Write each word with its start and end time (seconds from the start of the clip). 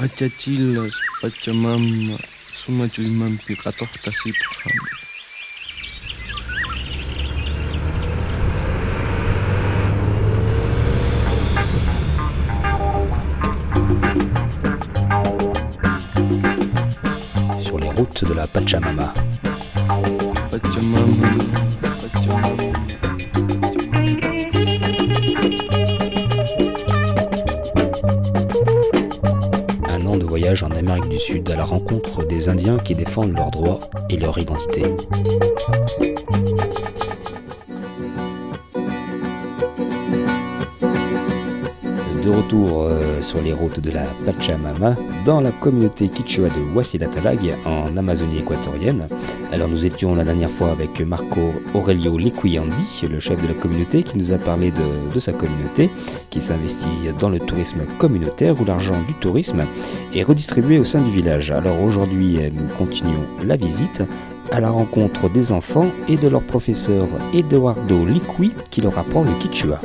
Achachilas 0.00 0.94
Pachamama 1.20 2.16
sumachuymanpi 2.54 3.56
qhatuqta 3.56 4.12
siphan. 4.12 4.76
Sur 17.60 17.78
les 17.80 17.90
routes 17.90 18.24
de 18.24 18.34
la. 18.34 18.46
Pachamama, 18.46 19.12
en 30.48 30.70
Amérique 30.70 31.10
du 31.10 31.18
Sud 31.18 31.50
à 31.50 31.56
la 31.56 31.64
rencontre 31.64 32.26
des 32.26 32.48
Indiens 32.48 32.78
qui 32.78 32.94
défendent 32.94 33.34
leurs 33.36 33.50
droits 33.50 33.80
et 34.08 34.16
leur 34.16 34.38
identité. 34.38 34.82
De 42.24 42.30
retour 42.30 42.82
euh, 42.82 43.20
sur 43.20 43.40
les 43.40 43.52
routes 43.52 43.80
de 43.80 43.90
la 43.90 44.02
Pachamama, 44.24 44.96
dans 45.24 45.40
la 45.40 45.52
communauté 45.52 46.08
Quichua 46.08 46.48
de 46.48 46.74
Wasilatalag, 46.74 47.38
en 47.64 47.96
Amazonie 47.96 48.40
équatorienne. 48.40 49.06
Alors 49.52 49.68
nous 49.68 49.86
étions 49.86 50.14
la 50.14 50.24
dernière 50.24 50.50
fois 50.50 50.70
avec 50.72 51.00
Marco 51.00 51.40
Aurelio 51.74 52.18
Liquiandi, 52.18 53.06
le 53.10 53.20
chef 53.20 53.40
de 53.40 53.48
la 53.48 53.54
communauté, 53.54 54.02
qui 54.02 54.18
nous 54.18 54.32
a 54.32 54.36
parlé 54.36 54.72
de, 54.72 55.14
de 55.14 55.20
sa 55.20 55.32
communauté, 55.32 55.90
qui 56.28 56.40
s'investit 56.40 57.12
dans 57.18 57.28
le 57.28 57.38
tourisme 57.38 57.80
communautaire, 57.98 58.60
où 58.60 58.64
l'argent 58.64 59.00
du 59.06 59.14
tourisme 59.14 59.64
est 60.14 60.22
redistribué 60.22 60.78
au 60.78 60.84
sein 60.84 61.00
du 61.00 61.10
village. 61.10 61.50
Alors 61.52 61.80
aujourd'hui, 61.82 62.38
euh, 62.38 62.50
nous 62.52 62.66
continuons 62.76 63.24
la 63.46 63.56
visite 63.56 64.02
à 64.50 64.60
la 64.60 64.70
rencontre 64.70 65.30
des 65.30 65.52
enfants 65.52 65.86
et 66.08 66.16
de 66.16 66.28
leur 66.28 66.42
professeur 66.42 67.06
Eduardo 67.32 68.04
Liqui, 68.04 68.52
qui 68.70 68.80
leur 68.80 68.98
apprend 68.98 69.22
le 69.22 69.30
Quichua. 69.38 69.80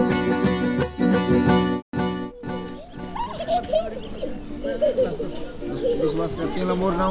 बोलना 6.84 7.06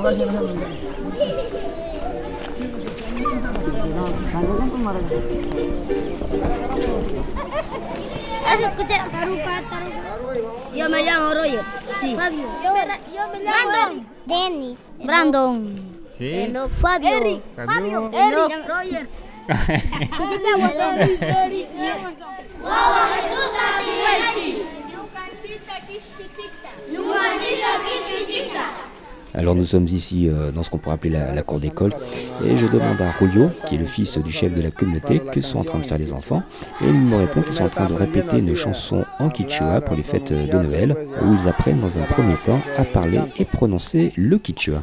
Taruca, 9.13 9.55
taruca. 9.71 10.75
Yo 10.75 10.89
me 10.89 11.03
llamo 11.05 11.35
Roger. 11.35 11.65
Sí. 12.01 12.17
Fabio. 12.17 12.49
Yo, 12.65 12.71
yo 13.15 13.29
me 13.33 13.39
llamo 13.45 13.71
Brandon. 13.71 14.07
Dennis. 14.27 14.79
Brandon. 15.07 15.59
Sí. 16.11 16.29
Enoch. 16.43 16.71
Fabio. 16.71 17.09
Eric. 17.09 17.43
Fabio. 17.57 18.11
Roger. 18.69 19.09
Alors 29.35 29.55
nous 29.55 29.65
sommes 29.65 29.87
ici 29.87 30.29
euh, 30.29 30.53
dans 30.53 30.63
ce 30.63 30.71
qu'on 30.71 30.79
pourrait 30.79 30.97
appeler 30.97 31.11
la, 31.11 31.43
cour 31.43 31.59
d'école 31.59 31.93
et 32.45 32.57
je 32.57 32.67
demande 32.67 33.01
à 33.01 33.13
Julio, 33.19 33.51
qui 33.67 33.77
est 33.77 33.79
le 33.79 33.87
fils 33.87 34.19
du 34.19 34.31
chef 34.31 34.55
de 34.55 34.61
la 34.61 34.71
communauté, 34.71 35.21
que 35.21 35.41
sont 35.41 35.59
en 35.59 35.65
train 35.65 35.79
de 35.79 35.87
faire 35.87 35.99
les 35.99 36.13
enfants. 36.13 36.43
Et 36.83 36.89
il 36.89 36.93
me 36.93 37.17
répond 37.17 37.41
qu'ils 37.43 37.55
sont 37.55 37.65
en 37.65 37.71
train 37.71 37.87
de 37.87 37.95
répéter 37.95 38.39
une 38.39 38.55
chanson 38.55 39.05
en 39.19 39.31
quichua 39.31 39.81
pour 39.81 39.97
les 39.97 40.03
fêtes 40.03 40.33
de 40.33 40.59
Noël, 40.59 40.97
où 41.23 41.35
ils 41.35 41.49
apprennent 41.49 41.81
dans 41.81 41.97
un 41.99 42.05
premier 42.05 42.37
temps 42.45 42.61
à 42.77 42.85
parler 42.85 43.21
et 43.39 43.45
prononcer 43.45 44.13
le 44.17 44.39
quichua. 44.39 44.83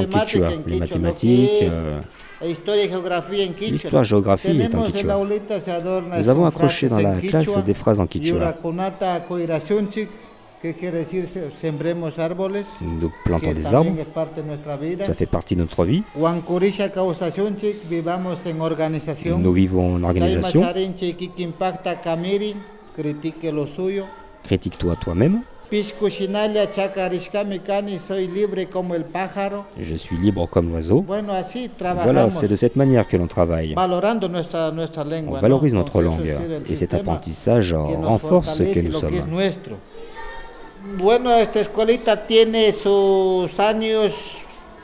quichua, 0.07 0.51
lo 0.51 0.65
que 0.65 0.81
mathématiques, 0.81 1.63
es 1.63 1.71
euh, 1.73 2.01
Historia 2.45 2.85
y 2.85 2.89
geografía 2.89 3.45
en 3.45 3.55
quichua. 3.55 3.71
l'histoire, 3.71 4.05
géographie 4.05 4.49
est 4.49 4.65
en 4.65 4.71
Tenemos 4.71 4.87
en 4.87 4.87
la 4.87 4.91
quichua. 4.93 5.15
aulita 5.15 5.61
se 5.61 5.71
adorna 5.71 6.19
Nous 6.19 6.29
avons 6.29 6.47
accroché 6.47 6.89
dans 6.89 6.97
en 6.99 7.03
la 7.03 7.21
classe 7.21 7.45
quichua. 7.47 7.63
des 7.63 7.75
phrases 7.75 8.01
en 8.01 8.07
quichua. 8.09 8.55
Que 10.63 10.75
quiere 10.75 10.99
decir 10.99 11.27
se- 11.27 11.51
sembremos 11.51 12.21
árboles, 12.21 12.65
Nous 12.81 13.11
plantons 13.25 13.53
des 13.53 13.67
arbres, 13.75 13.91
ça 15.05 15.15
fait 15.15 15.27
partie 15.27 15.57
de 15.57 15.61
notre 15.63 15.85
vie. 15.85 16.05
Nous 19.39 19.53
vivons 19.53 19.97
en 19.97 20.05
organisation. 20.05 20.63
Critique-toi 24.45 24.95
toi-même. 25.01 25.41
Je 29.81 29.95
suis 29.97 30.17
libre 30.17 30.47
comme 30.49 30.71
l'oiseau. 30.71 31.05
Voilà, 32.05 32.31
c'est 32.31 32.47
de 32.47 32.55
cette 32.57 32.77
manière 32.77 33.09
que 33.09 33.17
l'on 33.17 33.27
travaille. 33.27 33.75
On 33.77 35.41
valorise 35.41 35.73
¿no? 35.75 35.81
notre 35.81 36.03
langue. 36.03 36.37
Et 36.69 36.75
cet 36.77 36.95
apprentissage 36.95 37.75
renforce 37.75 38.55
ce 38.59 38.63
que 38.63 38.81
nous 38.81 38.93
sommes. 38.93 39.11
Bueno, 40.85 41.33
esta 41.37 41.61
escuelita 41.61 42.27
tiene 42.27 42.73
sus 42.73 43.61
años, 43.61 44.13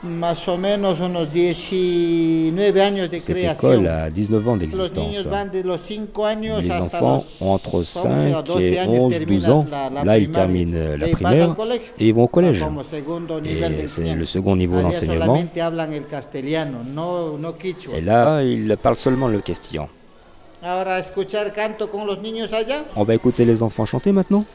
más 0.01 0.47
o 0.47 0.57
menos 0.57 1.01
unos 1.01 1.33
19 1.33 2.81
años 2.81 3.09
de 3.09 3.19
Cette 3.19 3.33
creación. 3.33 3.73
école 3.73 3.89
a 3.89 4.09
19 4.09 4.47
ans 4.49 4.59
d'existence. 4.59 5.09
niños 5.09 5.25
van 5.29 5.51
de 5.51 5.61
los 5.61 5.81
5 5.81 6.25
años 6.25 6.63
Les 6.63 6.71
enfants 6.71 7.25
ont 7.41 7.51
entre 7.55 7.79
11 7.79 7.87
5 7.89 8.37
o 8.37 8.41
12 8.41 8.63
et 8.63 8.79
años 8.79 9.03
11, 9.03 9.25
12 9.25 9.49
ans. 9.49 9.65
Là, 10.05 10.17
ils 10.17 10.31
terminent 10.31 10.73
euh, 10.73 10.97
la 10.97 11.09
primaire 11.09 11.53
et 11.99 12.07
ils 12.07 12.13
vont 12.13 12.23
au 12.23 12.27
collège. 12.29 12.63
Et 13.43 13.87
c'est 13.87 14.15
le 14.15 14.25
second 14.25 14.55
niveau 14.55 14.81
d'enseignement. 14.81 15.35
Et 17.93 18.01
là, 18.01 18.41
ils 18.41 18.77
parlent 18.81 18.95
seulement 18.95 19.27
le 19.27 19.41
castillan. 19.41 19.89
On 22.95 23.03
va 23.03 23.15
écouter 23.15 23.43
les 23.45 23.63
enfants 23.63 23.85
chanter 23.85 24.13
maintenant 24.13 24.45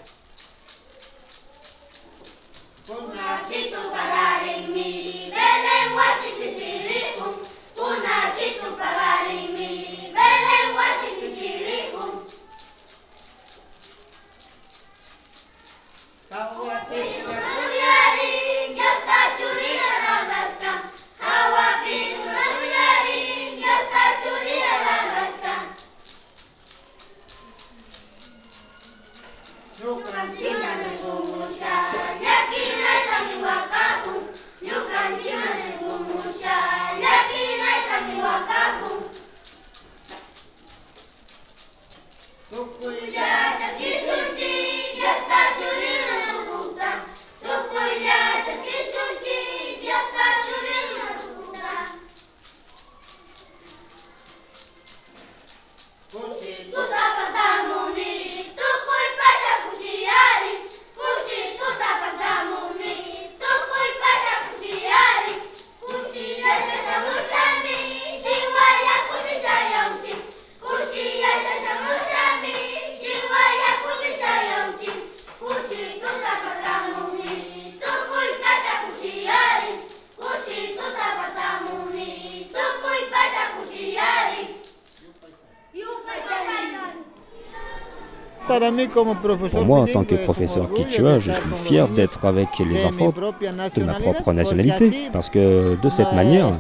Pour 88.47 89.65
moi, 89.65 89.81
en 89.81 89.87
tant 89.87 90.05
que 90.05 90.15
professeur 90.17 90.71
Quechua, 90.73 91.19
je 91.19 91.33
suis 91.33 91.51
fier 91.65 91.89
d'être 91.89 92.25
avec 92.27 92.49
les 92.59 92.85
enfants 92.85 93.13
de 93.13 93.83
ma 93.85 93.95
propre 93.95 94.33
nationalité, 94.33 95.09
parce 95.13 95.31
que 95.31 95.77
de 95.83 95.89
cette 95.89 96.13
manière, 96.13 96.51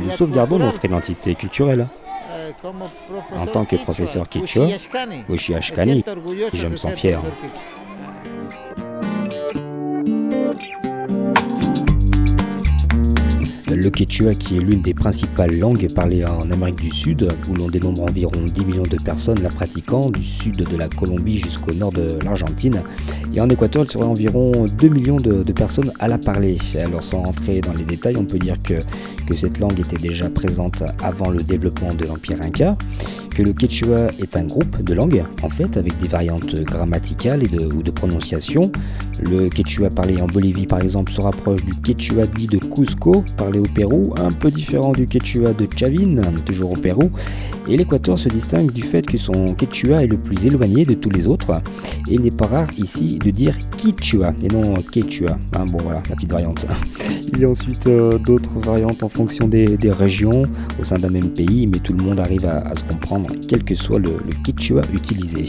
nous 0.00 0.10
sauvegardons 0.12 0.58
notre 0.58 0.84
identité 0.84 1.34
culturelle. 1.34 1.86
Eh, 2.34 3.36
En 3.36 3.46
tant 3.46 3.64
que 3.64 3.76
professeur 3.76 4.28
Quechua, 4.28 4.66
Oshi 5.28 5.54
Ashkani, 5.54 6.04
je 6.54 6.66
me 6.66 6.76
sens 6.76 6.92
fier. 6.92 7.20
Le 13.82 13.90
quechua, 13.90 14.32
qui 14.34 14.58
est 14.58 14.60
l'une 14.60 14.80
des 14.80 14.94
principales 14.94 15.58
langues 15.58 15.92
parlées 15.92 16.24
en 16.24 16.48
Amérique 16.52 16.76
du 16.76 16.90
Sud, 16.92 17.28
où 17.50 17.54
l'on 17.54 17.68
dénombre 17.68 18.04
environ 18.04 18.30
10 18.46 18.64
millions 18.64 18.84
de 18.84 18.96
personnes 18.96 19.42
la 19.42 19.48
pratiquant, 19.48 20.08
du 20.08 20.22
sud 20.22 20.54
de 20.54 20.76
la 20.76 20.88
Colombie 20.88 21.38
jusqu'au 21.38 21.74
nord 21.74 21.90
de 21.90 22.16
l'Argentine. 22.24 22.84
Et 23.34 23.40
en 23.40 23.48
Équateur, 23.48 23.82
il 23.82 23.90
serait 23.90 24.04
environ 24.04 24.52
2 24.78 24.88
millions 24.88 25.16
de, 25.16 25.42
personnes 25.52 25.92
à 25.98 26.06
la 26.06 26.18
parler. 26.18 26.58
Alors 26.76 27.02
sans 27.02 27.24
rentrer 27.24 27.60
dans 27.60 27.74
les 27.74 27.82
détails, 27.82 28.14
on 28.16 28.24
peut 28.24 28.38
dire 28.38 28.54
que 28.62 28.78
cette 29.34 29.58
langue 29.58 29.80
était 29.80 29.96
déjà 29.96 30.30
présente 30.30 30.84
avant 31.02 31.30
le 31.30 31.42
développement 31.42 31.92
de 31.92 32.06
l'Empire 32.06 32.40
Inca 32.40 32.76
que 33.32 33.42
le 33.42 33.52
quechua 33.52 34.08
est 34.18 34.36
un 34.36 34.44
groupe 34.44 34.82
de 34.82 34.94
langues, 34.94 35.24
en 35.42 35.48
fait, 35.48 35.76
avec 35.76 35.98
des 35.98 36.08
variantes 36.08 36.54
grammaticales 36.62 37.42
et 37.42 37.48
de, 37.48 37.64
ou 37.64 37.82
de 37.82 37.90
prononciation. 37.90 38.70
Le 39.20 39.48
quechua 39.48 39.90
parlé 39.90 40.20
en 40.20 40.26
Bolivie, 40.26 40.66
par 40.66 40.80
exemple, 40.80 41.12
se 41.12 41.20
rapproche 41.20 41.64
du 41.64 41.72
quechua 41.74 42.26
dit 42.26 42.46
de 42.46 42.58
Cusco, 42.58 43.24
parlé 43.36 43.58
au 43.58 43.64
Pérou, 43.64 44.14
un 44.18 44.30
peu 44.30 44.50
différent 44.50 44.92
du 44.92 45.06
quechua 45.06 45.52
de 45.52 45.66
Chavin, 45.74 46.20
toujours 46.44 46.72
au 46.72 46.76
Pérou. 46.76 47.10
Et 47.68 47.76
l'Équateur 47.76 48.18
se 48.18 48.28
distingue 48.28 48.72
du 48.72 48.82
fait 48.82 49.06
que 49.06 49.16
son 49.16 49.54
quechua 49.54 50.02
est 50.02 50.08
le 50.08 50.16
plus 50.16 50.46
éloigné 50.46 50.84
de 50.84 50.94
tous 50.94 51.10
les 51.10 51.26
autres. 51.26 51.52
Et 52.08 52.14
il 52.14 52.22
n'est 52.22 52.30
pas 52.30 52.46
rare 52.46 52.68
ici 52.76 53.18
de 53.18 53.30
dire 53.30 53.56
quichua 53.76 54.34
et 54.42 54.48
non 54.48 54.74
quechua. 54.74 55.38
Hein, 55.56 55.64
bon, 55.66 55.78
voilà, 55.82 56.02
la 56.08 56.16
petite 56.16 56.30
variante. 56.30 56.66
Il 57.32 57.40
y 57.40 57.44
a 57.44 57.48
ensuite 57.48 57.86
euh, 57.86 58.18
d'autres 58.18 58.58
variantes 58.58 59.02
en 59.02 59.08
fonction 59.08 59.48
des, 59.48 59.78
régions 59.90 60.42
au 60.78 60.84
sein 60.84 60.98
d'un 60.98 61.08
même 61.08 61.30
pays, 61.30 61.66
mais 61.66 61.78
tout 61.78 61.94
le 61.94 62.04
monde 62.04 62.20
arrive 62.20 62.46
à 62.46 62.74
se 62.74 62.84
comprendre 62.84 63.21
quel 63.48 63.64
que 63.64 63.74
soit 63.74 63.98
le, 63.98 64.10
le 64.10 64.94
utilisé. 64.94 65.44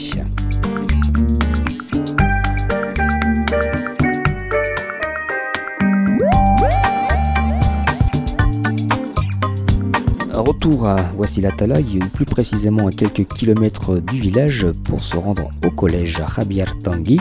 Retour 10.33 10.87
à 10.87 10.97
Wassilatalague, 11.17 12.03
ou 12.03 12.09
plus 12.09 12.25
précisément 12.25 12.87
à 12.87 12.91
quelques 12.91 13.27
kilomètres 13.33 13.99
du 13.99 14.19
village, 14.19 14.67
pour 14.83 15.03
se 15.03 15.15
rendre 15.15 15.49
au 15.65 15.69
collège 15.71 16.21
Javier 16.35 16.65
Tanguy 16.83 17.19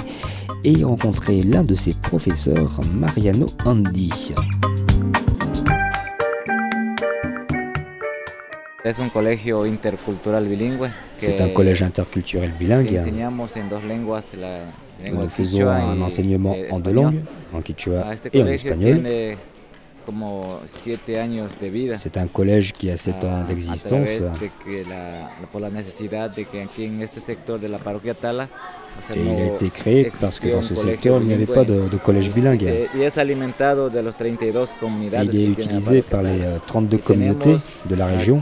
et 0.64 0.72
y 0.72 0.84
rencontrer 0.84 1.42
l'un 1.42 1.64
de 1.64 1.74
ses 1.74 1.92
professeurs, 1.92 2.80
Mariano 2.94 3.46
Andy. 3.64 4.32
Es 8.84 8.98
un 8.98 9.10
colegio 9.10 9.64
intercultural 9.64 10.48
bilingüe. 10.48 10.90
C'est 11.16 11.40
un 11.40 11.50
collège 11.50 11.82
interculturel 11.84 12.50
bilingue. 12.58 13.00
Nous 15.04 15.28
faisons 15.28 15.68
un 15.68 16.00
enseignement 16.00 16.56
en 16.70 16.80
deux 16.80 16.92
langues, 16.92 17.22
en 17.52 17.60
quichua 17.62 18.06
et 18.32 18.42
en 18.42 18.46
espagnol. 18.48 19.06
C'est 21.98 22.16
un 22.16 22.26
collège 22.26 22.72
qui 22.72 22.90
a 22.90 22.96
7 22.96 23.24
ans 23.24 23.44
d'existence. 23.48 24.08
Et 29.14 29.20
il 29.20 29.28
a 29.28 29.54
été 29.54 29.70
créé 29.70 30.12
parce 30.20 30.38
que 30.38 30.48
dans 30.48 30.60
ce 30.62 30.74
secteur, 30.90 31.20
il 31.22 31.26
n'y 31.28 31.34
avait 31.34 31.46
pas 31.46 31.64
de, 31.64 31.88
de 31.88 31.96
collège 31.96 32.30
bilingue. 32.32 32.62
Et 32.62 32.88
il 35.24 35.30
est 35.40 35.46
utilisé 35.62 36.02
par 36.02 36.22
les 36.22 36.40
32 36.66 36.98
communautés 36.98 37.56
de 37.88 37.94
la 37.94 38.06
région. 38.06 38.38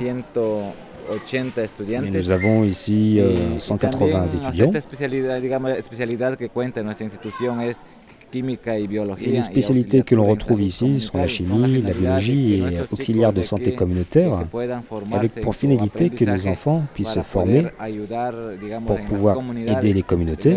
Et 2.04 2.10
nous 2.18 2.30
avons 2.30 2.64
ici 2.64 3.18
euh, 3.20 3.58
180 3.58 4.26
étudiants. 4.48 4.66
Et 8.32 9.31
les 9.31 9.43
spécialités 9.43 10.03
que 10.03 10.15
l'on 10.15 10.25
retrouve 10.25 10.62
ici 10.62 11.00
sont 11.00 11.19
la 11.19 11.27
chimie, 11.27 11.82
la 11.82 11.93
biologie 11.93 12.55
et 12.55 12.81
auxiliaires 12.91 13.32
de 13.32 13.43
santé 13.43 13.75
communautaire, 13.75 14.47
avec 15.12 15.41
pour 15.41 15.55
finalité 15.55 16.11
que 16.11 16.25
nos 16.25 16.47
enfants 16.47 16.82
puissent 16.94 17.12
se 17.12 17.23
former 17.23 17.67
pour 18.87 19.00
pouvoir 19.00 19.38
aider 19.67 19.93
les 19.93 20.03
communautés. 20.03 20.56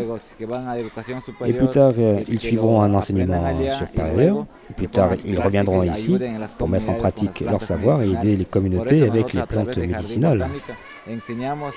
Et 1.46 1.54
plus 1.54 1.68
tard, 1.68 1.94
ils 2.30 2.40
suivront 2.40 2.82
un 2.82 2.94
enseignement 2.94 3.44
supérieur. 3.74 4.46
Plus 4.78 4.88
tard, 4.88 5.12
ils 5.26 5.40
reviendront 5.40 5.84
ici 5.84 6.18
pour 6.58 6.70
mettre 6.70 6.90
en 6.90 6.94
pratique 6.94 7.42
leur 7.42 7.62
savoir 7.62 8.02
et 8.02 8.12
aider 8.12 8.36
les 8.36 8.46
communautés 8.46 9.04
avec 9.04 9.34
les 9.34 9.44
plantes 9.44 9.78
médicinales. 9.78 10.48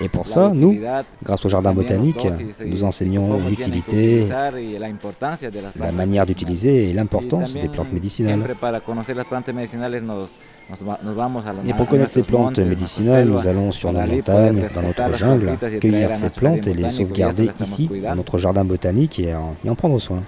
Et 0.01 0.09
pour 0.09 0.25
ça, 0.25 0.51
nous, 0.53 0.79
grâce 1.23 1.45
au 1.45 1.49
jardin 1.49 1.73
botanique, 1.73 2.25
nous 2.65 2.83
enseignons 2.83 3.47
l'utilité, 3.47 4.27
la 5.79 5.86
manière 5.91 6.25
d'utiliser 6.25 6.89
et 6.89 6.93
l'importance 6.93 7.53
des 7.53 7.67
plantes 7.67 7.91
médicinales. 7.93 8.39
Et 11.65 11.73
pour 11.73 11.87
connaître 11.87 12.11
ces 12.11 12.23
plantes 12.23 12.59
médicinales, 12.59 13.25
nous 13.27 13.47
allons 13.47 13.71
sur 13.71 13.91
nos 13.93 14.01
montagnes, 14.05 14.63
dans 14.75 14.81
notre 14.81 15.13
jungle, 15.13 15.57
cueillir 15.79 16.13
ces 16.13 16.29
plantes 16.29 16.67
et 16.67 16.73
les 16.73 16.89
sauvegarder 16.89 17.49
ici, 17.61 17.89
dans 18.03 18.15
notre 18.15 18.37
jardin 18.37 18.65
botanique, 18.65 19.19
et 19.19 19.33
en, 19.33 19.55
et 19.63 19.69
en 19.69 19.75
prendre 19.75 19.99
soin. 19.99 20.23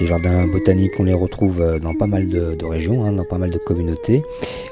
Ces 0.00 0.06
jardins 0.06 0.46
botaniques, 0.46 0.98
on 0.98 1.02
les 1.02 1.12
retrouve 1.12 1.78
dans 1.78 1.92
pas 1.92 2.06
mal 2.06 2.26
de, 2.26 2.64
régions, 2.64 3.04
hein, 3.04 3.12
dans 3.12 3.26
pas 3.26 3.36
mal 3.36 3.50
de 3.50 3.58
communautés. 3.58 4.22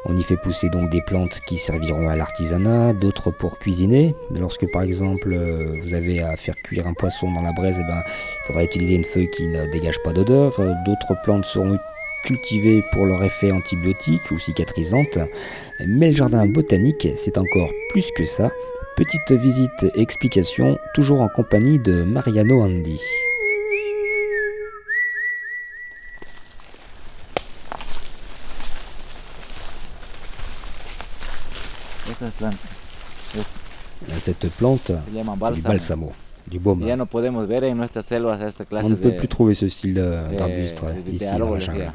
On 0.07 0.17
y 0.17 0.23
fait 0.23 0.39
pousser 0.39 0.71
donc 0.71 0.89
des 0.89 1.03
plantes 1.03 1.41
qui 1.47 1.59
serviront 1.59 2.09
à 2.09 2.17
l'artisanat, 2.17 2.95
d'autres 2.95 3.31
pour 3.31 3.59
cuisiner. 3.59 4.15
Lorsque 4.35 4.65
par 4.73 4.81
exemple 4.81 5.37
vous 5.85 5.93
avez 5.93 6.21
à 6.21 6.35
faire 6.39 6.55
cuire 6.55 6.87
un 6.87 6.95
poisson 6.95 7.31
dans 7.31 7.43
la 7.43 7.53
braise, 7.53 7.77
eh 7.79 7.87
ben, 7.87 8.01
il 8.07 8.47
faudra 8.47 8.65
utiliser 8.65 8.95
une 8.95 9.05
feuille 9.05 9.29
qui 9.37 9.47
ne 9.49 9.71
dégage 9.71 10.03
pas 10.03 10.15
d'odeur. 10.15 10.59
D'autres 10.87 11.21
plantes 11.25 11.45
seront 11.45 11.77
cultivées 12.25 12.83
pour 12.93 13.05
leur 13.05 13.23
effet 13.23 13.53
antibiotique 13.53 14.31
ou 14.31 14.39
cicatrisante. 14.39 15.19
Mais 15.87 16.09
le 16.09 16.17
jardin 16.17 16.47
botanique, 16.47 17.07
c'est 17.17 17.37
encore 17.37 17.71
plus 17.91 18.11
que 18.13 18.25
ça. 18.25 18.51
Petite 18.97 19.33
visite 19.33 19.89
explication, 19.95 20.79
toujours 20.95 21.21
en 21.21 21.29
compagnie 21.29 21.79
de 21.79 22.03
Mariano 22.03 22.63
Andy. 22.63 22.99
Cette 34.17 34.49
plante, 34.51 34.93
du 35.55 35.61
balsamo, 35.63 36.13
du 36.47 36.59
baume. 36.59 36.83
On 36.83 36.97
ne 38.89 38.95
peut 38.95 39.17
plus 39.17 39.29
trouver 39.29 39.55
ce 39.55 39.69
style 39.69 39.95
d'arbuste 39.95 40.83
de, 41.07 41.13
ici 41.13 41.27
dans 41.37 41.55
la 41.55 41.61
jungle. 41.61 41.93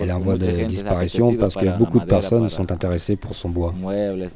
Elle 0.00 0.08
est 0.08 0.12
en 0.12 0.18
voie 0.18 0.36
de 0.36 0.64
disparition 0.66 1.36
parce 1.36 1.54
que 1.54 1.78
beaucoup 1.78 2.00
de 2.00 2.04
personnes 2.04 2.48
sont 2.48 2.72
intéressées 2.72 3.16
pour 3.16 3.34
son 3.36 3.48
bois, 3.48 3.74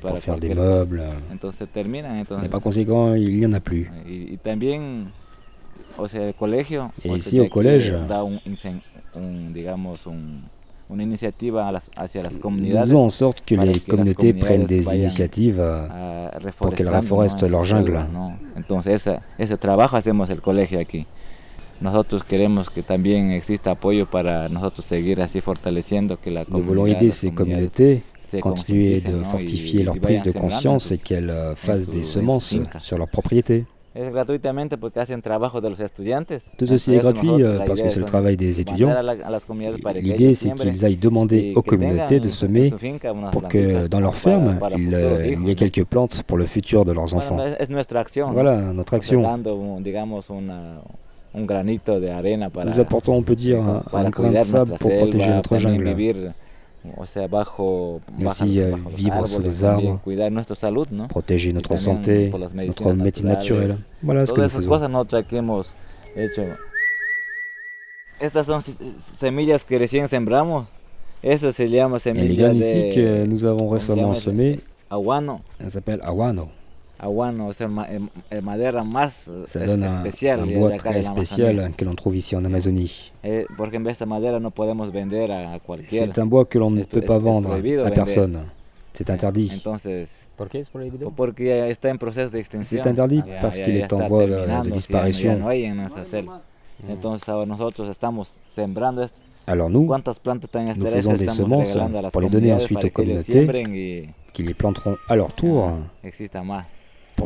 pour 0.00 0.18
faire 0.18 0.38
des 0.38 0.54
meubles. 0.54 1.02
Entonces. 1.32 2.48
par 2.48 2.60
conséquent, 2.60 3.14
il 3.14 3.38
n'y 3.38 3.46
en 3.46 3.52
a 3.54 3.60
plus. 3.60 3.90
Et 7.04 7.08
ici, 7.08 7.40
au 7.40 7.48
collège, 7.48 7.94
Da 10.88 10.94
un, 10.94 10.94
incen- 10.94 10.94
un, 10.94 10.94
digamos, 10.94 10.94
un, 10.94 10.94
una 10.94 11.02
iniciativa 11.02 11.68
a 11.68 11.72
las- 11.72 11.90
hacia 11.96 12.22
las 12.22 12.32
Nous 12.34 12.40
comunidades 12.42 12.90
faisons 12.90 13.04
en 13.04 13.10
sorte 13.10 13.42
que 13.44 13.56
les 13.56 13.80
communautés 13.80 14.32
prennent 14.40 14.66
des 14.66 14.84
initiatives 14.94 15.60
euh, 15.60 16.28
a 16.28 16.38
pour 16.52 16.74
qu'elles 16.74 16.88
reforestent 16.88 17.42
leur 17.50 17.64
jungle. 17.64 17.98
Entonces, 18.56 18.94
ese, 19.06 19.18
ese 19.38 19.56
trabajo 19.56 19.96
hacemos 19.96 20.30
el 20.30 20.40
colegio 20.40 20.78
aquí. 20.80 21.06
Nosotros 21.80 22.24
queremos 22.24 22.70
que 22.70 22.82
también 22.82 23.30
exista 23.30 23.70
apoyo 23.72 24.06
para 24.06 24.48
nosotros 24.48 24.84
seguir 24.84 25.20
así 25.22 25.40
fortaleciendo 25.40 26.16
que 26.16 26.30
la 26.30 26.44
Nous 26.48 26.62
voulons 26.64 26.86
aider 26.88 27.12
ces 27.12 27.30
communautés, 27.32 28.02
continuer 28.40 29.00
de 29.00 29.22
fortifier 29.24 29.84
leur 29.84 29.96
prise 29.96 30.22
de 30.22 30.32
conscience 30.32 30.90
en 30.90 30.94
et 30.94 30.98
qu'elles 30.98 31.32
fassent 31.56 31.88
des 31.88 32.02
semences 32.02 32.56
sur 32.80 32.98
leur 32.98 33.08
propriété. 33.08 33.64
Es 33.98 34.12
gratuitamente 34.12 34.78
porque 34.78 35.00
hacen 35.00 35.22
trabajo 35.22 35.60
de 35.60 35.70
los 35.70 35.80
estudiantes. 35.80 36.44
Tout 36.56 36.68
ceci 36.68 36.94
est 36.94 37.00
gratuit 37.00 37.42
parce 37.66 37.82
que 37.82 37.88
es 37.88 37.90
c'est 37.90 37.98
le 37.98 38.06
travail 38.06 38.36
des 38.36 38.60
étudiants. 38.60 38.94
L'idée, 39.96 40.36
c'est 40.36 40.54
qu'ils 40.54 40.84
aillent 40.84 40.96
demander 40.96 41.52
aux 41.56 41.62
communautés 41.62 42.20
de 42.20 42.28
semer 42.28 42.72
pour 43.32 43.48
que 43.48 43.88
dans 43.88 43.98
leur 43.98 44.14
ferme, 44.14 44.60
il, 44.76 44.94
euh, 44.94 45.26
il 45.32 45.44
y 45.48 45.50
ait 45.50 45.56
quelques 45.56 45.84
plantes 45.84 46.22
pour 46.28 46.38
le 46.38 46.46
futur 46.46 46.84
de 46.84 46.92
leurs 46.92 47.12
enfants. 47.12 47.38
Voilà 48.32 48.60
notre 48.72 48.94
action. 48.94 49.20
Nous 51.34 52.80
apportons, 52.80 53.14
on 53.14 53.22
peut 53.22 53.36
dire, 53.36 53.60
un, 53.92 54.10
grain 54.10 54.30
de 54.30 54.38
sable 54.38 54.74
pour 54.78 54.96
protéger 54.96 55.30
notre 55.30 55.58
jungle. 55.58 56.32
O 56.96 57.06
sea, 57.06 57.26
bajo, 57.28 58.00
aussi, 58.24 58.60
euh, 58.60 58.70
bajo 58.70 58.90
vivre 58.96 59.26
sous 59.26 59.42
les 59.42 59.64
arbres. 59.64 60.00
Protéger 61.08 61.52
notre 61.52 61.76
santé, 61.76 62.30
notre 62.66 62.92
médecine 62.92 63.26
naturales. 63.26 63.68
naturelle. 63.68 63.76
Voilà 64.02 64.26
ce 64.26 64.32
que 64.32 64.40
nous 64.40 64.48
faisons. 64.48 65.64
hecho. 66.18 66.42
Estas 68.20 68.46
son 68.46 68.62
semillas 69.20 69.64
que 69.64 69.78
recién 69.78 70.08
sembramos. 70.08 70.66
Eso 71.22 71.52
se 71.52 71.68
llama 71.68 71.96
Et 71.98 72.12
les 72.12 72.20
semillas 72.20 72.36
graines 72.36 72.56
ici 72.56 72.82
de 72.82 72.94
que 72.94 73.26
nous 73.26 73.44
avons 73.44 73.66
¿cómo 73.68 73.78
se 73.78 73.92
récemment 73.92 74.14
semées, 74.14 74.60
elles 74.90 75.70
s'appellent 75.70 76.02
awano. 76.02 76.48
Aguano, 77.00 77.46
o 77.46 77.52
sea, 77.52 77.68
ma- 77.68 77.86
em- 77.88 78.08
eh, 78.30 78.40
madera 78.40 78.82
más 78.82 79.28
eh, 79.28 79.44
Ça 79.46 79.60
es- 79.62 79.66
donne 79.66 79.86
un, 79.86 79.96
especial 79.96 80.40
un 80.40 80.46
de 80.48 80.56
bois 80.56 80.76
très 80.76 81.00
que 81.76 81.84
l'on 81.84 81.94
trouve 81.94 82.16
ici 82.16 82.34
en 82.34 82.44
Amazonie. 82.44 82.90
Eh, 83.22 83.46
porque 83.56 83.76
en 83.76 83.86
esta 83.86 84.04
madera 84.04 84.40
no 84.40 84.50
podemos 84.50 84.90
vender 84.92 85.30
a 85.30 85.58
cualquiera. 85.60 86.06
C'est 86.06 86.18
un 86.20 86.26
bois 86.28 86.44
que 86.46 86.58
l'on 86.58 86.70
ne 86.72 86.82
peut 86.84 87.00
pas 87.02 87.18
vendre 87.18 87.52
à 87.52 87.56
vender. 87.60 87.94
personne. 87.94 88.38
C'est 88.94 89.10
interdit. 89.10 89.50
Entonces, 89.52 90.26
¿Por 90.36 90.48
qué 90.48 90.58
es 90.58 90.70
prohibido? 90.70 91.12
porque 91.16 91.44
ya 91.46 91.68
está 91.68 91.88
en 91.88 91.98
proceso 91.98 92.30
de 92.30 92.40
extinción. 92.40 92.82
C'est 92.82 92.90
interdit 92.90 93.22
Ya- 93.24 93.40
parce 93.40 93.60
qu'il 93.62 93.76
est 93.76 93.92
en 93.92 94.08
voie 94.08 94.26
de- 94.26 94.70
disparition. 94.72 95.34
Ya 95.34 95.38
no 95.38 95.48
hay 95.48 95.64
en 95.66 95.76
nuestra 95.76 96.02
selva. 96.04 96.40
Entonces 96.88 97.28
ahora 97.28 97.46
nosotros 97.46 97.88
estamos 97.88 98.28
sembrando 98.56 99.02
esto. 99.04 99.16
Alors 99.46 99.70
nous, 99.70 99.86
¿Cuántas 99.86 100.18
plantas 100.18 100.50
tan 100.50 100.66
nous 100.66 100.74
faisons 100.74 101.12
des 101.16 101.22
estamos 101.30 101.36
semences 101.68 102.12
pour 102.12 102.20
les 102.22 102.28
donner 102.28 102.52
ensuite 102.52 102.84
aux 102.84 102.90
communautés 102.90 104.08
qui 104.34 104.42
les 104.42 104.52
planteront 104.54 104.96
à 105.08 105.16
leur 105.16 105.32
tour 105.32 105.70
pour 106.02 106.10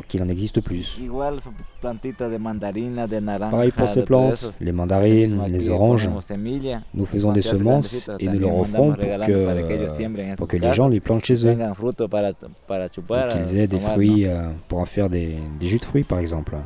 qu'il 0.07 0.23
en 0.23 0.29
existe 0.29 0.61
plus. 0.61 1.01
Pareil 3.51 3.71
pour 3.71 3.89
ces 3.89 4.03
plantes, 4.05 4.53
les 4.61 4.73
mandarines, 4.73 5.43
les 5.49 5.69
oranges. 5.69 6.09
Nous 6.95 7.07
faisons 7.07 7.33
des 7.33 7.43
semences 7.43 8.11
et 8.19 8.29
nous 8.29 8.39
leur 8.41 8.51
offrons 8.59 8.93
pour 8.95 9.05
que 9.27 9.33
pour 10.37 10.47
les 10.59 10.75
gens 10.75 10.89
les 10.89 11.01
plantent 11.01 11.25
chez 11.25 11.47
eux. 11.47 11.57
qu'ils 13.29 13.57
aient 13.59 13.67
des 13.67 13.79
fruits 13.81 14.27
euh, 14.27 14.49
pour 14.69 14.79
en 14.79 14.85
faire 14.87 15.09
des, 15.11 15.37
des 15.61 15.67
jus 15.67 15.79
de 15.79 15.85
fruits 15.85 16.05
par 16.05 16.19
exemple. 16.19 16.57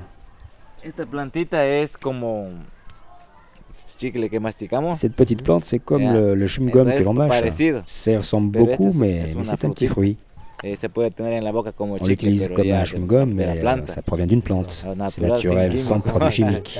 Cette 4.95 5.15
petite 5.15 5.43
plante, 5.43 5.65
c'est 5.65 5.79
comme 5.79 6.03
le, 6.13 6.35
le 6.35 6.47
chewing-gum 6.47 6.85
que 6.99 7.03
l'on 7.03 7.15
mâche. 7.15 7.41
Ça 7.87 8.17
ressemble 8.19 8.51
beaucoup, 8.59 8.93
mais, 8.95 9.35
c'est 9.45 9.65
un 9.65 9.71
petit 9.71 9.87
fruit. 9.87 10.17
Eh, 10.65 10.77
en 11.21 11.41
la 11.43 11.53
boca 11.53 11.71
On 11.79 11.97
l'utilise 12.05 12.49
comme 12.49 12.71
un 12.71 12.85
chewing-gum, 12.85 13.35
mais 13.35 13.63
euh, 13.63 13.87
ça 13.87 14.01
provient 14.03 14.27
d'une 14.27 14.43
plante. 14.43 14.87
C'est 15.11 15.21
naturel, 15.21 15.79
sans 15.79 16.01
produits 16.01 16.31
chimiques. 16.31 16.79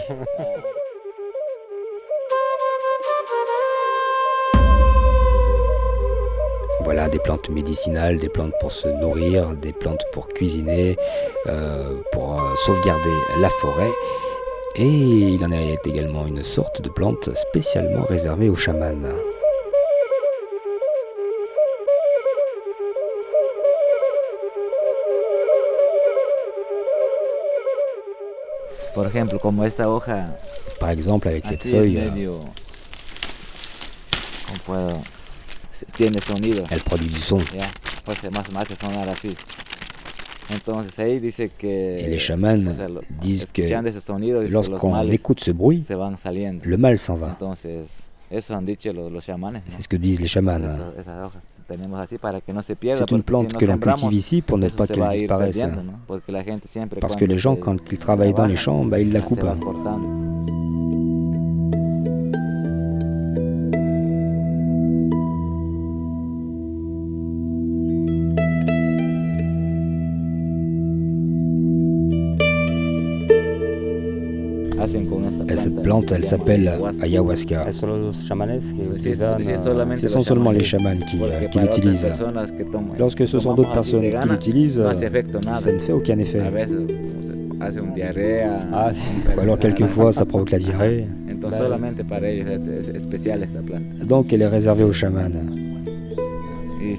Voilà, 6.83 7.09
des 7.09 7.19
plantes 7.19 7.51
médicinales, 7.51 8.19
des 8.19 8.29
plantes 8.29 8.53
pour 8.61 8.73
se 8.73 8.89
nourrir, 8.89 9.55
des 9.57 9.73
plantes 9.73 10.05
pour 10.13 10.29
cuisiner, 10.29 10.97
euh, 11.47 11.97
pour 12.13 12.41
euh, 12.41 12.55
sauvegarder 12.65 13.11
la 13.41 13.51
forêt. 13.51 13.91
Et 14.77 14.89
il 14.89 15.45
en 15.45 15.51
est 15.53 15.87
également 15.87 16.27
une 16.27 16.43
sorte 16.43 16.81
de 16.83 16.89
plante 16.89 17.35
spécialement 17.35 18.05
réservée 18.05 18.49
aux 18.49 18.57
chamans. 18.57 18.93
Por 28.97 29.07
ejemplo, 29.07 29.39
como 29.39 29.63
esta 29.67 29.91
hoja 29.91 30.27
Par 30.81 30.91
exemple, 30.91 31.29
avec 31.29 31.45
cette 31.45 31.63
feuille, 31.69 31.99
euh, 31.99 32.11
medio, 32.11 32.41
sonido, 36.21 36.65
elle 36.71 36.81
produit 36.81 37.11
du 37.13 37.21
son. 37.21 37.39
ya, 37.55 37.71
pues 38.07 38.19
más 38.31 38.51
más 38.51 38.65
hace 38.65 38.77
sonar 38.77 39.07
así. 39.11 39.37
Entonces 40.49 40.99
ahí 40.99 41.19
dice 41.19 41.51
que 41.51 42.01
Et 42.01 42.09
les 42.09 42.19
chamans 42.19 42.67
o 42.67 42.73
sea, 42.73 42.89
lo- 42.89 43.03
disent 43.21 43.45
que 43.53 43.69
lorsqu'on 44.51 44.95
écoute 45.11 45.41
ce 45.41 45.51
bruit, 45.51 45.85
le 46.65 46.77
mal 46.79 46.99
s'en 46.99 47.17
va. 47.17 47.37
C'est 47.61 47.85
ce 49.83 49.89
que 49.89 49.97
disent 49.97 50.21
les 50.23 50.29
chamans. 50.29 50.57
Hojas 50.57 51.33
tenemos 51.67 52.01
así 52.01 52.19
para 52.19 52.41
que 52.41 52.53
no 52.53 52.63
se 52.63 52.77
pierda. 52.77 53.05
C'est 53.07 53.13
une 53.13 53.19
si 53.19 53.25
plante 53.25 53.53
que 53.57 53.67
l'on 53.67 53.79
cultive 53.79 54.13
ici 54.13 54.43
pour 54.43 54.59
ne 54.59 54.69
pas 54.69 54.87
qu'elle 54.87 55.09
disparaisse. 55.11 55.61
Parce 57.01 57.17
que 57.17 57.25
les 57.25 57.39
gens, 57.39 57.57
quand 57.57 57.77
ils 57.91 57.99
travaillent 57.99 58.35
dans 58.35 58.47
les 58.47 58.57
champs, 58.57 58.85
bah, 58.85 59.01
ils 59.01 59.13
la 59.13 59.21
coupent. 59.21 59.45
Et 75.49 75.57
cette 75.57 75.83
planta, 75.83 75.83
plante, 75.83 76.13
elle 76.13 76.27
s'appelle 76.27 76.73
ayahuasca. 77.01 77.65
ah, 77.67 77.73
Ce 77.73 77.81
sont 80.09 80.23
seulement 80.23 80.53
les 80.53 80.65
chamanes. 80.65 81.01
chamans 81.07 81.49
qui, 81.51 81.59
l'utilisent. 81.59 82.07
Lorsque 82.99 83.27
ce 83.27 83.39
sont 83.39 83.55
d'autres 83.55 83.73
personnes 83.73 84.03
qui 84.03 84.29
l'utilisent, 84.29 84.83
ça 85.55 85.73
ne 85.73 85.79
fait 85.79 85.93
aucun 85.93 86.19
effet. 86.19 86.41
Ah. 88.73 88.91
Ou 89.37 89.41
alors 89.41 89.59
quelquefois, 89.59 90.13
ça 90.13 90.25
provoque 90.25 90.51
la 90.51 90.59
diarrhée. 90.59 91.07
Donc 94.05 94.33
elle 94.33 94.43
est 94.43 94.47
réservée 94.47 94.85
aux 94.85 94.93
chamans. 94.93 95.21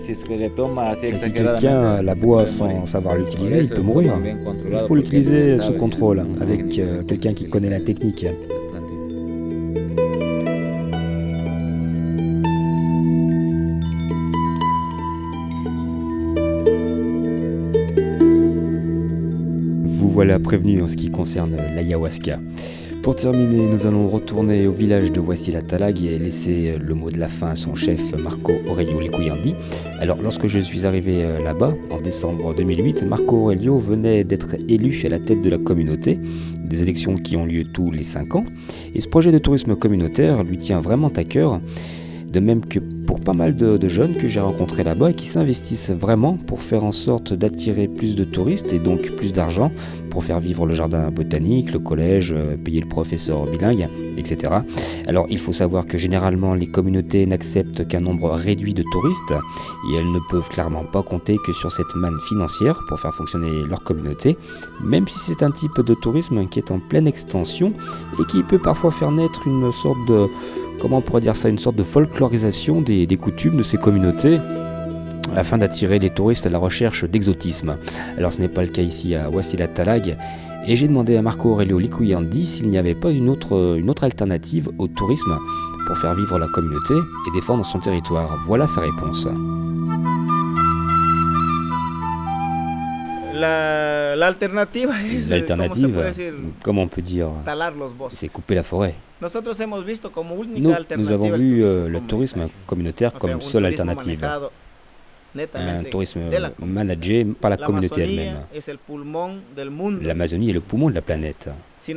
Si 0.07 1.31
quelqu'un 1.33 2.01
la 2.01 2.15
boit 2.15 2.45
sans 2.45 2.85
savoir 2.85 3.17
l'utiliser, 3.17 3.59
il 3.59 3.67
peut 3.67 3.81
mourir. 3.81 4.13
Il 4.23 4.87
faut 4.87 4.95
l'utiliser 4.95 5.59
se 5.59 5.65
sous 5.65 5.73
contrôle, 5.73 6.25
la 6.39 6.41
avec 6.41 6.79
euh, 6.79 7.03
quelqu'un 7.03 7.33
qui 7.33 7.49
connaît 7.49 7.69
la 7.69 7.81
technique. 7.81 8.25
Vous 19.83 20.09
voilà 20.09 20.39
prévenu 20.39 20.81
en 20.81 20.87
ce 20.87 20.95
qui 20.95 21.11
concerne 21.11 21.57
l'ayahuasca. 21.75 22.39
Pour 23.07 23.15
terminer, 23.15 23.65
nous 23.71 23.85
allons 23.85 24.09
retourner 24.09 24.67
au 24.67 24.73
village 24.73 25.13
de 25.13 25.21
Wassila-Talag 25.21 26.03
et 26.03 26.19
laisser 26.19 26.77
le 26.77 26.93
mot 26.93 27.09
de 27.09 27.17
la 27.17 27.29
fin 27.29 27.47
à 27.47 27.55
son 27.55 27.73
chef 27.73 28.13
Marco 28.21 28.51
Aurelio 28.67 28.99
Lecuyandi. 28.99 29.55
Alors, 30.01 30.21
lorsque 30.21 30.47
je 30.47 30.59
suis 30.59 30.85
arrivé 30.85 31.23
euh, 31.23 31.41
là-bas, 31.41 31.73
en 31.89 32.01
décembre 32.01 32.53
2008, 32.53 33.03
Marco 33.03 33.37
Aurelio 33.37 33.79
venait 33.79 34.25
d'être 34.25 34.57
élu 34.67 35.01
à 35.05 35.07
la 35.07 35.19
tête 35.19 35.41
de 35.41 35.49
la 35.49 35.57
communauté, 35.57 36.19
des 36.65 36.83
élections 36.83 37.15
qui 37.15 37.37
ont 37.37 37.45
lieu 37.45 37.63
tous 37.63 37.91
les 37.91 38.03
5 38.03 38.35
ans, 38.35 38.43
et 38.93 38.99
ce 38.99 39.07
projet 39.07 39.31
de 39.31 39.37
tourisme 39.37 39.77
communautaire 39.77 40.43
lui 40.43 40.57
tient 40.57 40.81
vraiment 40.81 41.07
à 41.07 41.23
cœur, 41.23 41.61
de 42.29 42.39
même 42.41 42.65
que 42.65 42.79
pour 43.07 43.21
pas 43.21 43.33
mal 43.33 43.55
de, 43.55 43.89
jeunes 43.89 44.17
que 44.17 44.27
j'ai 44.27 44.41
rencontrés 44.41 44.83
là-bas 44.83 45.11
et 45.11 45.13
qui 45.13 45.27
s'investissent 45.27 45.91
vraiment 45.91 46.33
pour 46.35 46.61
faire 46.61 46.83
en 46.83 46.91
sorte 46.91 47.33
d'attirer 47.33 47.87
plus 47.87 48.15
de 48.15 48.25
touristes 48.25 48.73
et 48.73 48.79
donc 48.79 49.09
plus 49.15 49.31
d'argent 49.31 49.71
pour 50.11 50.25
faire 50.25 50.39
vivre 50.39 50.65
le 50.65 50.73
jardin 50.73 51.09
botanique, 51.09 51.71
le 51.71 51.79
collège, 51.79 52.33
euh, 52.33 52.57
payer 52.57 52.81
le 52.81 52.87
professeur 52.87 53.45
bilingue, 53.45 53.87
etc. 54.17 54.53
Alors 55.07 55.25
il 55.29 55.39
faut 55.39 55.53
savoir 55.53 55.85
que 55.85 55.97
généralement 55.97 56.53
les 56.53 56.67
communautés 56.67 57.25
n'acceptent 57.25 57.87
qu'un 57.87 58.01
nombre 58.01 58.31
réduit 58.31 58.73
de 58.73 58.83
touristes 58.91 59.31
et 59.31 59.95
elles 59.95 60.11
ne 60.11 60.19
peuvent 60.29 60.49
clairement 60.49 60.83
pas 60.83 61.01
compter 61.01 61.37
que 61.45 61.53
sur 61.53 61.71
cette 61.71 61.95
manne 61.95 62.19
financière 62.27 62.79
pour 62.89 62.99
faire 62.99 63.13
fonctionner 63.13 63.63
leur 63.69 63.83
communauté, 63.83 64.37
même 64.83 65.07
si 65.07 65.17
c'est 65.19 65.43
un 65.43 65.51
type 65.51 65.79
de 65.81 65.93
tourisme 65.93 66.47
qui 66.47 66.59
est 66.59 66.71
en 66.71 66.79
pleine 66.79 67.07
extension 67.07 67.71
et 68.19 68.25
qui 68.25 68.43
peut 68.43 68.59
parfois 68.59 68.91
faire 68.91 69.11
naître 69.11 69.47
une 69.47 69.71
sorte 69.71 69.97
de 70.07 70.27
comment 70.79 70.97
on 70.97 71.01
pourrait 71.01 71.21
dire 71.21 71.35
ça, 71.35 71.49
une 71.49 71.59
sorte 71.59 71.75
de 71.75 71.83
folklorisation 71.83 72.81
des, 72.81 73.07
coutumes 73.17 73.57
de 73.57 73.63
ces 73.63 73.77
communautés 73.77 74.39
afin 75.35 75.57
d'attirer 75.57 75.99
les 75.99 76.09
touristes 76.09 76.45
à 76.45 76.49
la 76.49 76.57
recherche 76.57 77.05
d'exotisme. 77.05 77.77
Alors 78.17 78.33
ce 78.33 78.41
n'est 78.41 78.47
pas 78.47 78.61
le 78.61 78.69
cas 78.69 78.81
ici 78.81 79.15
à 79.15 79.29
Wassila 79.29 79.67
Talag, 79.67 80.17
et 80.65 80.75
j'ai 80.75 80.87
demandé 80.87 81.15
à 81.15 81.21
Marco 81.21 81.51
Aurelio 81.51 81.79
Likuyandi 81.79 82.45
s'il 82.45 82.69
n'y 82.69 82.77
avait 82.77 82.95
pas 82.95 83.11
une 83.11 83.29
autre 83.29 84.03
alternative 84.03 84.69
au 84.77 84.87
tourisme 84.87 85.37
pour 85.87 85.97
faire 85.97 86.15
vivre 86.15 86.37
la 86.37 86.47
communauté 86.47 86.93
et 86.93 87.31
défendre 87.33 87.63
son 87.63 87.79
territoire. 87.79 88.37
Voilà 88.45 88.67
sa 88.67 88.81
réponse. 88.81 89.27
La, 93.39 94.15
la 94.15 94.27
alternativa 94.27 94.93
es, 95.01 95.11
¿cómo 95.11 95.21
se 95.21 95.29
L'alternative, 95.29 96.03
decir? 96.03 96.33
comment 96.63 96.83
on 96.83 96.87
peut 96.87 97.01
dire, 97.01 97.29
c'est 98.09 98.29
couper 98.29 98.55
la 98.55 98.63
forêt. 98.63 98.95
Nous, 99.19 99.29
nous 100.97 101.11
avons 101.11 101.37
vu 101.37 101.65
euh, 101.65 101.87
le 101.87 101.99
tourisme 102.01 102.47
communautaire 102.67 103.13
comme 103.13 103.41
seule 103.41 103.65
alternative. 103.65 104.23
un 105.55 105.83
tourisme 105.83 106.21
managé 106.63 107.25
par 107.25 107.49
la 107.49 107.57
communauté 107.57 108.01
elle-même. 108.01 108.41
L'Amazonie 110.01 110.49
est 110.49 110.53
le 110.53 110.61
poumon 110.61 110.89
de 110.89 110.95
la 110.95 111.01
planète. 111.01 111.49
Si 111.79 111.93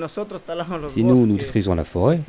nous, 1.05 1.27
nous 1.27 1.37
détruisons 1.37 1.75
la 1.75 1.85
forêt, 1.85 2.21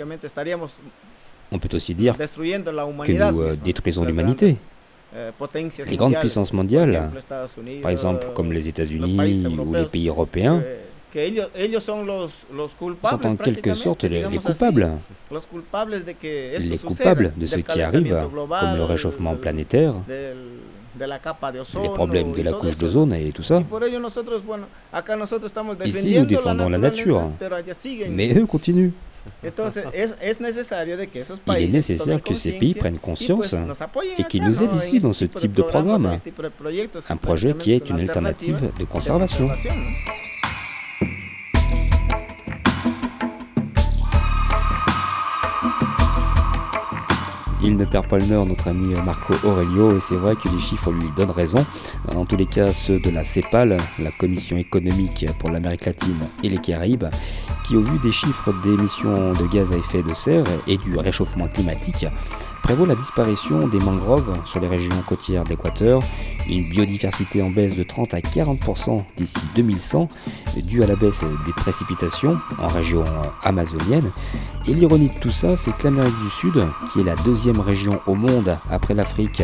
on 1.53 1.59
peut 1.59 1.69
aussi 1.75 1.93
dire 1.95 2.17
que 2.17 3.11
nous 3.11 3.41
euh, 3.41 3.55
détruisons 3.63 4.05
l'humanité. 4.05 4.55
Eh, 5.13 5.89
les 5.89 5.97
grandes 5.97 6.15
puissances 6.15 6.53
mondiales, 6.53 7.11
par 7.81 7.91
exemple 7.91 8.27
comme 8.33 8.53
les 8.53 8.67
États-Unis 8.69 9.45
ou 9.59 9.73
les 9.73 9.85
pays 9.85 10.07
européens, 10.07 10.63
sont 11.83 13.25
en 13.25 13.35
quelque 13.35 13.73
sorte 13.73 14.03
les, 14.05 14.23
coupables. 14.23 14.89
Les 15.31 16.77
coupables 16.77 17.33
de 17.35 17.45
ce 17.45 17.55
qui 17.57 17.81
arrive, 17.81 18.27
comme 18.31 18.77
le 18.77 18.83
réchauffement 18.83 19.35
planétaire, 19.35 19.95
les 20.09 21.89
problèmes 21.93 22.31
de 22.31 22.41
la 22.43 22.53
couche 22.53 22.77
d'ozone 22.77 23.13
et 23.13 23.31
tout 23.33 23.43
ça. 23.43 23.61
Ici, 25.85 26.19
nous 26.19 26.25
défendons 26.25 26.69
la 26.69 26.77
nature, 26.77 27.23
mais 28.09 28.33
eux 28.37 28.45
continuent. 28.45 28.91
Il 29.43 29.49
est 31.51 31.67
nécessaire 31.67 32.21
que 32.21 32.33
ces 32.33 32.53
pays 32.53 32.73
prennent 32.73 32.99
conscience 32.99 33.55
et 34.17 34.23
qu'ils 34.23 34.43
nous 34.43 34.63
aident 34.63 34.75
ici 34.75 34.99
dans 34.99 35.13
ce 35.13 35.25
type 35.25 35.53
de 35.53 35.61
programme, 35.61 36.15
un 37.09 37.17
projet 37.17 37.53
qui 37.53 37.73
est 37.73 37.89
une 37.89 37.99
alternative 37.99 38.71
de 38.79 38.85
conservation. 38.85 39.49
Il 47.63 47.77
ne 47.77 47.85
perd 47.85 48.07
pas 48.07 48.17
le 48.17 48.25
nord, 48.25 48.47
notre 48.47 48.69
ami 48.69 48.95
Marco 49.05 49.35
Aurelio, 49.43 49.95
et 49.95 49.99
c'est 49.99 50.15
vrai 50.15 50.35
que 50.35 50.49
les 50.49 50.57
chiffres 50.57 50.91
lui 50.91 51.09
donnent 51.15 51.29
raison. 51.29 51.63
En 52.15 52.25
tous 52.25 52.35
les 52.35 52.47
cas, 52.47 52.73
ceux 52.73 52.99
de 52.99 53.11
la 53.11 53.23
CEPAL, 53.23 53.77
la 53.99 54.11
Commission 54.11 54.57
économique 54.57 55.27
pour 55.37 55.51
l'Amérique 55.51 55.85
latine 55.85 56.27
et 56.43 56.49
les 56.49 56.57
Caraïbes, 56.57 57.05
qui, 57.63 57.75
au 57.75 57.81
vu 57.81 57.99
des 57.99 58.11
chiffres 58.11 58.51
d'émissions 58.63 59.33
de 59.33 59.45
gaz 59.45 59.71
à 59.71 59.77
effet 59.77 60.01
de 60.01 60.13
serre 60.13 60.45
et 60.67 60.77
du 60.77 60.97
réchauffement 60.97 61.47
climatique, 61.47 62.07
prévoit 62.61 62.87
la 62.87 62.95
disparition 62.95 63.67
des 63.67 63.79
mangroves 63.79 64.31
sur 64.45 64.59
les 64.59 64.67
régions 64.67 65.01
côtières 65.07 65.43
d'Équateur, 65.43 65.99
une 66.49 66.67
biodiversité 66.69 67.41
en 67.41 67.49
baisse 67.49 67.75
de 67.75 67.83
30 67.83 68.13
à 68.13 68.19
40% 68.19 69.03
d'ici 69.17 69.41
2100, 69.55 70.09
due 70.57 70.83
à 70.83 70.87
la 70.87 70.95
baisse 70.95 71.23
des 71.45 71.53
précipitations 71.53 72.39
en 72.57 72.67
région 72.67 73.03
amazonienne. 73.43 74.11
Et 74.67 74.73
l'ironie 74.73 75.09
de 75.09 75.19
tout 75.19 75.31
ça, 75.31 75.55
c'est 75.57 75.75
que 75.75 75.85
l'Amérique 75.85 76.19
du 76.21 76.29
Sud, 76.29 76.65
qui 76.91 76.99
est 76.99 77.03
la 77.03 77.15
deuxième 77.15 77.59
région 77.59 77.99
au 78.07 78.15
monde 78.15 78.57
après 78.69 78.93
l'Afrique 78.93 79.43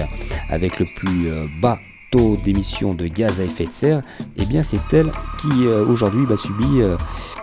avec 0.49 0.79
le 0.79 0.85
plus 0.95 1.27
euh, 1.27 1.47
bas 1.61 1.79
taux 2.11 2.37
d'émission 2.37 2.93
de 2.93 3.07
gaz 3.07 3.39
à 3.39 3.43
effet 3.43 3.65
de 3.65 3.71
serre, 3.71 4.01
eh 4.37 4.45
bien 4.45 4.63
c'est 4.63 4.93
elle 4.93 5.11
qui 5.39 5.65
euh, 5.65 5.85
aujourd'hui 5.85 6.25
va 6.25 6.37
subir 6.37 6.85
euh, 6.85 6.97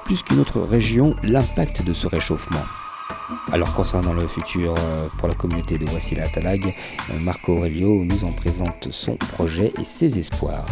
plus 0.04 0.22
qu'une 0.22 0.40
autre 0.40 0.60
région 0.60 1.14
l'impact 1.22 1.82
de 1.82 1.92
ce 1.92 2.06
réchauffement. 2.06 2.64
Alors 3.52 3.72
concernant 3.72 4.12
le 4.12 4.26
futur 4.26 4.74
euh, 4.76 5.06
pour 5.18 5.28
la 5.28 5.34
communauté 5.34 5.78
de 5.78 5.90
Wassila 5.90 6.28
Talag, 6.28 6.66
euh, 6.66 7.18
Marco 7.20 7.54
Aurelio 7.54 8.04
nous 8.04 8.24
en 8.24 8.32
présente 8.32 8.88
son 8.90 9.16
projet 9.16 9.72
et 9.80 9.84
ses 9.84 10.18
espoirs. 10.18 10.66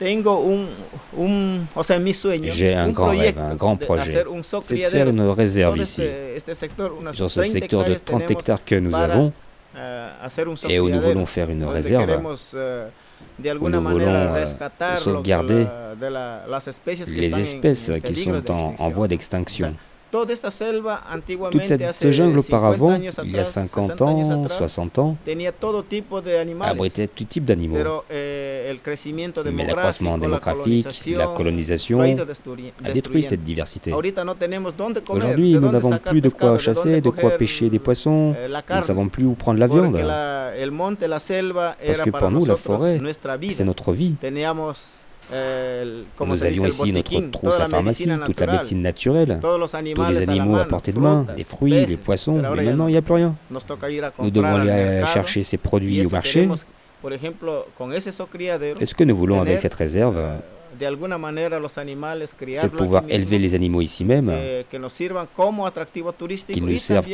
J'ai 0.00 0.14
un 2.74 2.88
grand 2.88 3.10
rêve, 3.10 3.38
un 3.38 3.54
grand 3.54 3.76
projet. 3.76 4.24
C'est 4.62 4.76
de 4.76 4.82
faire 4.82 5.08
une 5.08 5.20
réserve 5.20 5.78
ici, 5.78 6.02
sur 7.12 7.30
ce 7.30 7.44
secteur 7.44 7.84
de 7.84 7.94
30 7.94 8.28
hectares 8.30 8.64
que 8.64 8.74
nous 8.74 8.94
avons, 8.94 9.32
eh, 9.76 10.08
et 10.68 10.80
où 10.80 10.88
nous 10.88 11.00
voulons 11.00 11.26
faire 11.26 11.50
une 11.50 11.64
réserve. 11.64 12.10
où 12.10 12.36
nous 13.42 13.80
voulons 13.80 14.34
euh, 14.34 14.46
sauvegarder 14.96 15.66
les 16.00 17.38
espèces 17.40 17.90
qui 18.04 18.14
sont 18.14 18.50
en, 18.50 18.88
voie 18.90 19.08
d'extinction. 19.08 19.74
Toute 20.10 21.64
cette 21.64 22.10
jungle 22.12 22.38
auparavant, 22.38 22.98
il 23.24 23.30
y 23.30 23.38
a 23.38 23.44
50 23.44 24.02
ans, 24.02 24.48
60 24.48 24.98
ans, 24.98 25.16
abritait 26.62 27.06
tout 27.06 27.24
type 27.24 27.44
d'animaux. 27.44 27.76
Eh, 28.10 28.72
Mais 29.52 29.66
l'accroissement 29.66 30.18
démographique, 30.18 30.86
la 31.16 31.26
colonisation 31.28 32.00
a 32.00 32.90
détruit 32.92 33.22
cette 33.22 33.44
diversité. 33.44 33.92
Aujourd'hui, 33.92 35.54
nous 35.54 35.70
n'avons 35.70 35.96
plus 35.98 36.20
de 36.20 36.28
quoi 36.28 36.58
chasser, 36.58 37.00
de 37.00 37.10
quoi 37.10 37.30
pêcher 37.30 37.70
des 37.70 37.78
poissons, 37.78 38.34
eh, 38.38 38.48
nous 38.48 38.76
ne 38.76 38.82
savons 38.82 39.08
plus 39.08 39.24
où 39.24 39.34
prendre 39.34 39.58
la 39.60 39.66
viande. 39.66 39.96
Parce 41.06 42.00
que 42.00 42.10
pour 42.10 42.30
nous, 42.30 42.44
la 42.44 42.56
forêt, 42.56 43.00
c'est 43.50 43.64
notre 43.64 43.92
vie. 43.92 44.14
Nous 45.32 46.44
avions 46.44 46.66
ici 46.66 46.92
notre 46.92 47.30
trousse 47.30 47.60
à 47.60 47.68
pharmacie, 47.68 48.08
toute 48.26 48.40
la 48.40 48.46
médecine 48.46 48.82
naturelle, 48.82 49.40
tous 49.40 50.08
les 50.08 50.28
animaux 50.28 50.56
à 50.56 50.64
portée 50.64 50.92
de 50.92 50.98
main, 50.98 51.26
les 51.36 51.44
fruits, 51.44 51.86
les 51.86 51.96
poissons, 51.96 52.36
mais 52.36 52.64
maintenant 52.64 52.88
il 52.88 52.92
n'y 52.92 52.98
a 52.98 53.02
plus 53.02 53.14
rien. 53.14 53.34
Nous 54.18 54.30
devons 54.30 54.56
aller 54.56 55.02
chercher 55.06 55.42
ces 55.42 55.56
produits 55.56 56.04
au 56.04 56.10
marché. 56.10 56.48
Est-ce 58.80 58.94
que 58.94 59.04
nous 59.04 59.16
voulons 59.16 59.40
avec 59.40 59.60
cette 59.60 59.74
réserve 59.74 60.18
c'est 60.78 62.62
de 62.62 62.68
pouvoir 62.68 63.02
élever 63.08 63.40
les 63.40 63.56
animaux 63.56 63.80
ici 63.80 64.04
même, 64.04 64.32
qui 64.70 64.78
nous 64.78 64.88
servent 64.88 65.26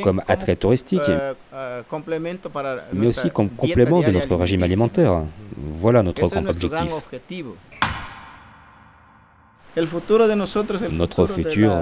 comme 0.03 0.23
attrait 0.29 0.57
touristique, 0.57 1.11
mais 2.93 3.07
aussi 3.07 3.31
comme 3.31 3.49
complément 3.49 4.03
de 4.03 4.11
notre 4.11 4.37
régime 4.37 4.63
alimentaire. 4.63 5.23
Voilà 5.57 6.03
notre 6.03 6.29
Notre 10.93 11.27
futur, 11.27 11.73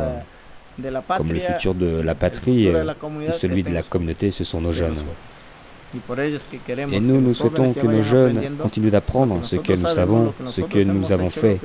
comme 1.16 1.32
le 1.32 1.38
futur 1.38 1.74
de 1.74 2.00
la 2.00 2.14
patrie 2.14 2.66
et 2.66 2.72
celui 3.38 3.62
de 3.62 3.72
la 3.72 3.82
communauté, 3.82 4.30
ce 4.30 4.42
sont 4.44 4.60
nos 4.60 4.72
jeunes. 4.72 4.96
Et 5.94 7.00
nous, 7.00 7.20
nous 7.20 7.34
souhaitons 7.34 7.72
que 7.72 7.86
nos 7.86 8.02
jeunes 8.02 8.56
continuent 8.60 8.90
d'apprendre 8.90 9.44
ce 9.44 9.56
que 9.56 9.72
nous 9.72 9.86
savons, 9.88 10.34
ce 10.48 10.62
que 10.62 10.82
nous 10.82 11.12
avons 11.12 11.30
fait 11.30 11.60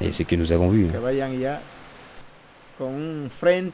et 0.00 0.10
ce 0.10 0.22
que 0.22 0.36
nous 0.36 0.52
avons 0.52 0.68
vu. 0.68 0.88
Ils 2.82 3.72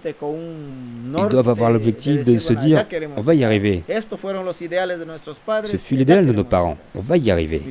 doivent 1.31 1.49
avoir 1.49 1.71
l'objectif 1.71 2.25
de 2.25 2.39
se 2.39 2.53
dire, 2.53 2.85
on 3.17 3.21
va 3.21 3.35
y 3.35 3.45
arriver. 3.45 3.83
Ce 3.89 5.77
fut 5.77 5.95
l'idéal 5.95 6.27
de 6.27 6.33
nos 6.33 6.45
parents, 6.45 6.77
on 6.95 7.01
va 7.01 7.17
y 7.17 7.31
arriver. 7.31 7.63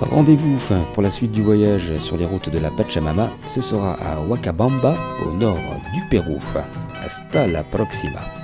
Rendez-vous 0.00 0.58
pour 0.94 1.02
la 1.02 1.10
suite 1.10 1.32
du 1.32 1.42
voyage 1.42 1.98
sur 1.98 2.16
les 2.16 2.24
routes 2.24 2.50
de 2.50 2.58
la 2.58 2.70
Pachamama, 2.70 3.30
ce 3.46 3.60
sera 3.60 3.94
à 3.94 4.20
Huacabamba, 4.24 4.94
au 5.26 5.32
nord 5.32 5.58
du 5.92 6.00
Pérou. 6.08 6.38
Hasta 7.04 7.48
la 7.48 7.64
próxima. 7.64 8.37